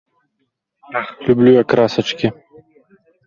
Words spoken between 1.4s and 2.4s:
я красачкі!